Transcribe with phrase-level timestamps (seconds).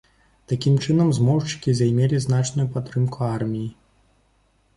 [0.51, 3.69] Такім чынам, змоўшчыкі займелі значную падтрымку арміі.